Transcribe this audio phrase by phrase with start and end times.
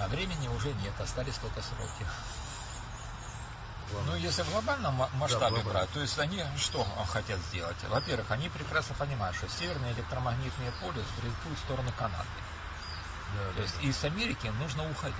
[0.00, 2.06] А времени уже нет, остались только сроки.
[3.90, 4.12] Главное.
[4.12, 5.70] Ну, если в глобальном ма- масштабе глобально.
[5.70, 7.76] брать, то есть они что хотят сделать?
[7.84, 12.26] Во-первых, они прекрасно понимают, что северные электромагнитные поля сбредут в сторону Канады.
[13.36, 15.16] Да, То да, есть из Америки нужно уходить.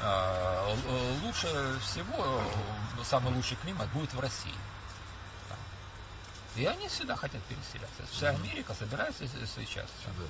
[0.00, 0.74] А,
[1.22, 2.42] Лучше всего,
[3.04, 4.54] самый лучший климат будет в России.
[6.56, 8.02] И они сюда хотят переселяться.
[8.12, 9.86] Вся Америка собирается сейчас.
[10.04, 10.28] Сюда.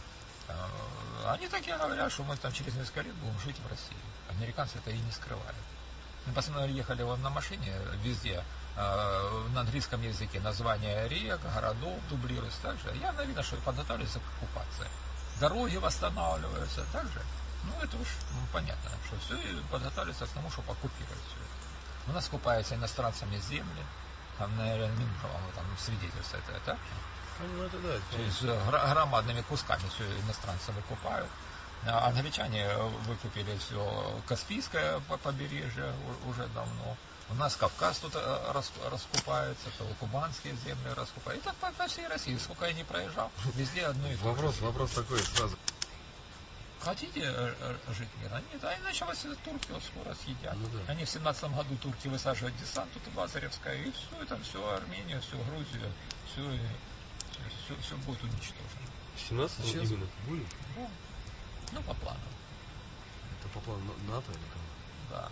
[0.48, 3.96] А, Они так и говорят, что мы там через несколько лет будем жить в России.
[4.28, 5.56] Американцы это и не скрывают.
[6.26, 8.44] Мы постоянно ехали вот на машине везде,
[8.76, 12.94] э, на английском языке, названия рек, городов дублируются также.
[12.96, 14.88] Явно видно, что подготавливаются к оккупации.
[15.40, 17.22] Дороги восстанавливаются также.
[17.64, 19.36] Ну, это уж ну, понятно, что все
[19.70, 22.10] подготавливается к тому, чтобы оккупировать все это.
[22.10, 23.84] У нас купаются иностранцами земли,
[24.38, 26.78] там, наверное, Минпромом там свидетельство это, так?
[27.40, 27.98] Ну, это да.
[28.10, 31.28] То есть э, громадными кусками все иностранцы выкупают.
[31.84, 32.68] А Англичане
[33.06, 35.92] выкупили все Каспийское по- побережье
[36.28, 36.96] уже давно.
[37.30, 41.40] У нас Кавказ тут э, рас- раскупается, кубанские земли раскупают.
[41.40, 44.28] И так по, по всей России, сколько я не проезжал, везде одно и то же.
[44.28, 45.56] Вопрос, вопрос такой сразу.
[46.80, 48.42] Хотите э, э, жить мирно?
[48.52, 50.54] Нет, а иначе вас турки вот скоро съедят.
[50.56, 50.92] Ну да.
[50.92, 55.20] Они в 17 году турки высаживают десант тут в Лазаревское, и все это, все Армения,
[55.20, 55.92] все Грузию,
[56.26, 56.42] все,
[57.64, 58.86] все, все будет уничтожено.
[59.28, 60.06] 17 Сейчас именно.
[60.26, 60.46] будет?
[60.76, 60.90] Ну,
[61.72, 62.20] ну, по плану,
[63.40, 64.64] Это по плану На- НАТО или кого?
[65.10, 65.28] да.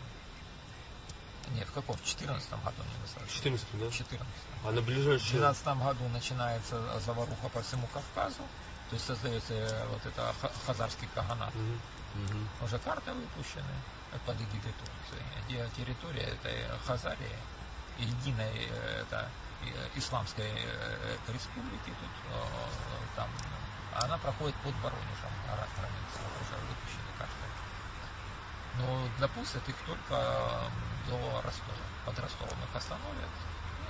[1.55, 1.97] Нет, в каком?
[1.97, 3.31] В 14 году не высаживают.
[3.33, 3.91] 14 да?
[3.91, 4.27] В 14
[4.64, 5.38] А на В ближайшие...
[5.38, 8.42] 12 году начинается заваруха по всему Кавказу,
[8.88, 11.53] то есть создается э, вот это ха- хазарский каганат.
[11.55, 11.81] Мгм.
[12.14, 12.48] Мгм.
[12.62, 13.75] Уже карты выпущены
[14.12, 17.36] э, под эгидой Турции, где территория этой Хазарии,
[17.98, 19.28] единой э, это, э,
[19.97, 22.44] исламской э, этой республики, тут э,
[23.16, 23.28] там,
[23.94, 27.47] она проходит под Воронежем, гора- граница, уже выпущены карты.
[28.78, 31.84] Но допустят их только э, до Ростова.
[32.06, 33.33] Под Ростовом их остановят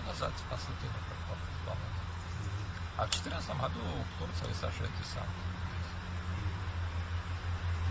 [0.03, 1.21] и назад в Константинополь,
[1.65, 2.01] по-моему.
[2.97, 3.81] А в 2014 году
[4.19, 5.31] Турция высаживает десант.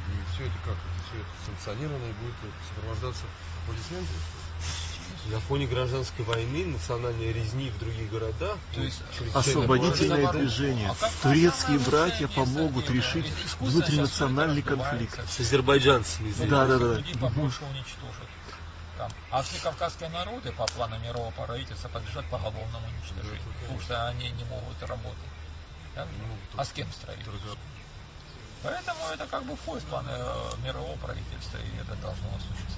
[0.09, 0.77] И все это как?
[1.07, 2.35] Все это санкционировано и будет
[2.67, 3.25] сопровождаться
[3.63, 4.48] аплодисментами?
[5.31, 9.01] На фоне гражданской войны, национальной резни в других городах, То есть
[9.33, 10.89] Освободительное движение.
[10.89, 15.19] А как Турецкие братья помогут решить внутринациональный конфликт.
[15.29, 16.33] с азербайджанцами.
[16.37, 16.93] Ну, Да, да, да.
[16.95, 18.27] Людей побольше уничтожат.
[18.97, 19.11] Там.
[19.31, 24.29] А все кавказские народы по плану мирового правительства подлежат поголовному уничтожению, Да, потому что они
[24.31, 25.29] не могут работать.
[25.95, 27.25] Не могут А с кем строить?
[28.63, 32.77] Поэтому это как бы входит в планы э, мирового правительства, и это должно осуществиться.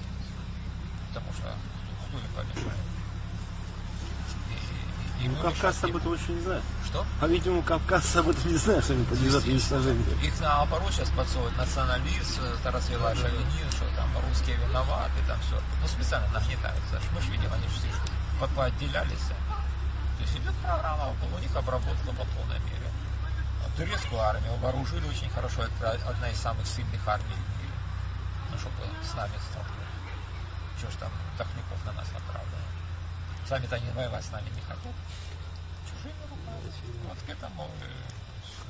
[1.08, 1.52] Потому что
[5.22, 6.62] Ну, мы Кавказ мешать об этом очень не знает.
[6.86, 7.06] Что?
[7.20, 10.04] А, видимо, Кавказ об этом не знает, что они подлежат уничтожению.
[10.22, 15.60] Их наоборот сейчас подсовывают националист, это развела шовинизм, что там русские виноваты, там все.
[15.80, 17.00] Ну, специально нагнетаются.
[17.14, 17.86] Мы же видим, они все
[18.40, 19.26] по- поотделялись.
[20.18, 22.90] То есть идет программа, у них обработка по полной мере.
[23.76, 27.74] Турецкую армию вооружили очень хорошо, это одна из самых сильных армий в мире.
[28.50, 29.82] Ну, чтобы с нами столкнуть.
[30.78, 31.81] Чего ж там Тахников на?
[33.52, 34.94] Сами-то они воевать с нами не хотят.
[35.84, 36.72] Чужими руками.
[37.06, 37.70] Вот к этому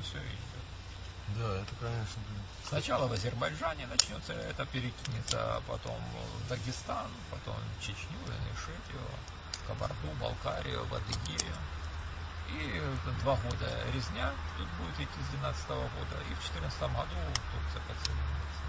[0.03, 1.37] все идет.
[1.37, 2.21] Да, это, конечно.
[2.67, 5.95] Сначала в Азербайджане начнется, это перекинется, потом
[6.43, 9.07] в Дагестан, потом в Чечню, Ингушетию,
[9.67, 11.55] Кабарду, Балкарию, в Адыгею.
[12.51, 12.81] И
[13.21, 17.15] два года резня тут будет идти с 12 года, и в 2014 году
[17.53, 18.63] Турция подсоединится.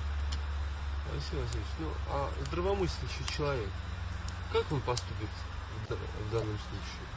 [1.10, 3.70] Алексей Васильевич, ну, а здравомыслящий человек,
[4.52, 5.30] как он поступит
[5.74, 7.08] в, да- в данном случае?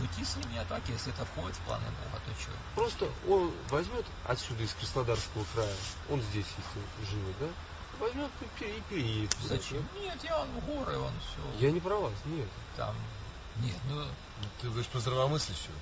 [0.00, 2.52] Уйти с ними атаки, если это входит в планы Бога, то что?
[2.74, 5.74] Просто он возьмет отсюда, из Краснодарского края,
[6.08, 7.48] он здесь, если живет, да?
[7.98, 9.30] Возьмет и пере- и переедет.
[9.42, 9.88] Зачем?
[9.94, 11.42] Нет, я он в горы, он все.
[11.58, 12.48] Я не про вас, нет.
[12.76, 12.96] Там.
[13.56, 13.96] Нет, ну
[14.42, 15.74] Ну, Ты говоришь про здравомыслящего.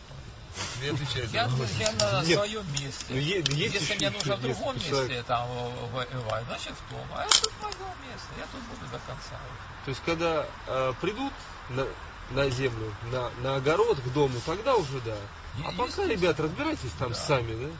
[0.74, 2.36] Тебе отвечает я, я на Нет.
[2.38, 3.04] своем месте.
[3.10, 5.48] Ну, есть Если еще- мне нужно в другом человек- месте там
[5.92, 7.06] воевать, значит в том.
[7.14, 9.38] А это мое место, я тут буду до конца.
[9.84, 11.32] То есть, когда э, придут
[11.70, 11.86] на,
[12.30, 15.14] на землю, на, на огород, к дому, тогда уже да.
[15.14, 17.14] Е- А пока, ребят, разбирайтесь там Да.
[17.14, 17.70] сами, да?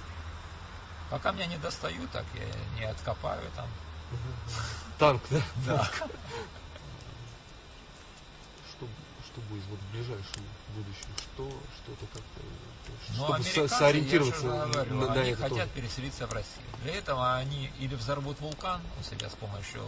[1.11, 2.45] Пока меня не достают, так я
[2.79, 3.67] не откопаю там.
[4.99, 5.43] Танк, да?
[5.67, 5.91] Да.
[9.39, 10.43] Что, будет вот в ближайшем
[10.75, 11.07] будущем?
[11.17, 12.43] Что, что-то как-то,
[13.17, 15.71] Но чтобы сориентироваться говорю, на, на они это хотят тоже.
[15.75, 16.67] переселиться в Россию.
[16.83, 19.83] Для этого они или взорвут вулкан у себя с помощью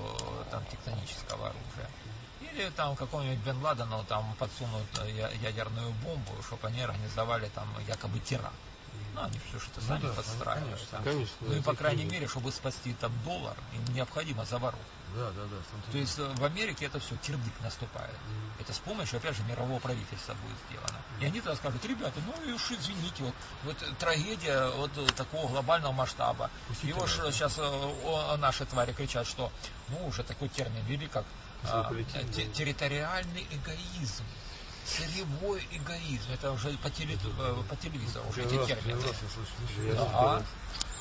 [0.51, 1.91] там тектонического оружия,
[2.41, 8.19] или там какого-нибудь Бен Ладена там подсунут э, ядерную бомбу, чтобы они организовали там якобы
[8.21, 8.55] теракт.
[9.15, 10.79] Ну, они все что-то Ну сами да, подстраивают.
[10.89, 14.81] конечно, конечно, Ну и, по крайней мере, чтобы спасти там доллар, им необходимо заворот.
[15.15, 15.57] Да, да, да.
[15.71, 18.15] там То есть э, в Америке это все кирдык наступает.
[18.61, 20.99] Это с помощью, опять же, мирового правительства будет сделано.
[21.21, 23.35] И они тогда скажут, ребята, ну и уж извините, вот,
[23.65, 26.49] вот трагедия вот э, такого глобального масштаба.
[26.69, 27.33] Пустите нас, же да.
[27.33, 27.59] сейчас
[28.39, 29.51] наши твари кричат, что,
[29.89, 31.25] ну, уже такой термин ввели, как
[31.65, 31.93] а,
[32.33, 34.25] те- территориальный эгоизм.
[34.87, 36.33] Сырьевой эгоизм.
[36.33, 39.01] Это уже по, теле- э, по телевизору уже эти термины.
[39.95, 40.43] Да.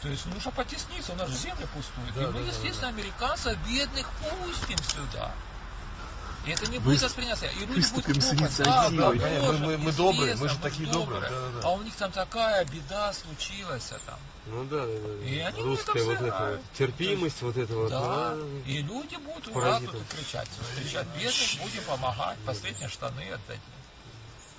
[0.01, 2.13] То есть нужно потесниться, у нас же земля пустует.
[2.13, 5.35] Да, и мы, да, да, естественно, американцев бедных пустим сюда.
[6.45, 7.47] И это не будет восприняться.
[7.47, 8.65] И люди будут инициативой.
[8.65, 11.67] Да, Да, Боже, мы- мы добрые, мы же такие добрые, да, да, да.
[11.67, 14.19] А у них там такая беда случилась а там.
[14.45, 15.25] Ну да, да, да.
[15.25, 17.89] И они Русская вот эта терпимость, вот это вот.
[17.89, 18.35] Да.
[18.65, 20.47] И люди будут ура тут кричать.
[20.77, 23.59] Кричать бедным, будем помогать, последние штаны отдать.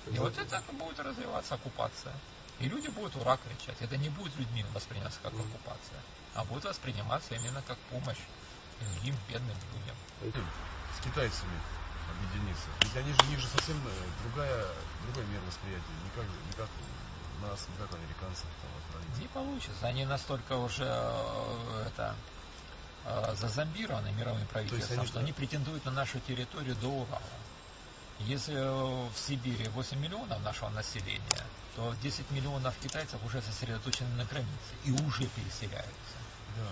[0.07, 2.13] И вот это будет развиваться оккупация.
[2.59, 3.77] И люди будут ура кричать.
[3.79, 5.97] Это не будет людьми восприниматься как оккупация,
[6.35, 8.19] а будет восприниматься именно как помощь
[8.79, 9.95] другим бедным людям.
[10.97, 11.59] С китайцами
[12.11, 12.69] объединиться.
[12.81, 13.91] Ведь они же, у них же совсем э,
[14.23, 14.67] другая,
[15.05, 15.83] другой мир восприятия.
[16.03, 16.69] Не как, не как
[17.39, 18.47] у нас, не как у американцев.
[18.61, 19.21] Там.
[19.21, 19.87] Не получится.
[19.87, 22.15] Они настолько уже э, это
[23.05, 27.21] э, зазомбированы мировым правительством, они, что они претендуют на нашу территорию до Урала.
[28.19, 31.45] Если в Сибири 8 миллионов нашего населения,
[31.75, 36.17] то 10 миллионов китайцев уже сосредоточены на границе и уже переселяются.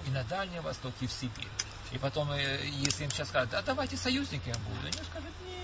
[0.08, 1.48] И на Дальний Восток, и в Сибирь.
[1.92, 5.60] И потом, э, если им сейчас скажут, а давайте союзниками будут, они скажут, нет,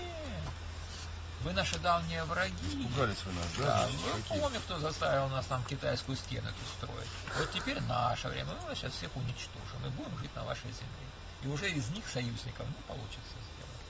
[1.42, 2.82] вы наши давние враги.
[2.82, 3.64] Пугались вы нас, да?
[3.64, 4.60] Да, Значит, вы какие?
[4.60, 7.08] кто заставил нас там китайскую стену строить.
[7.38, 11.06] Вот теперь наше время, мы сейчас всех уничтожим и будем жить на вашей земле.
[11.42, 13.86] И уже из них союзников не получится сделать.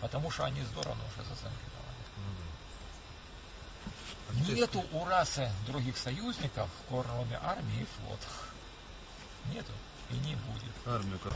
[0.00, 2.04] Потому что они здорово уже зазомбированы.
[2.18, 2.32] Ну
[4.46, 4.52] да.
[4.52, 8.26] А Нету у расы других союзников, кроме армии и флота.
[9.46, 9.72] Нету
[10.10, 10.72] и не будет.
[10.86, 11.32] Армию как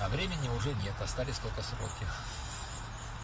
[0.00, 2.06] А времени уже нет, остались только сроки.